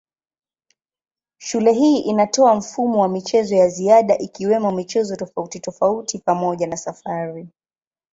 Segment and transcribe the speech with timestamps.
[1.37, 7.47] Shule hii inatoa mfumo wa michezo ya ziada ikiwemo michezo tofautitofauti pamoja na safari.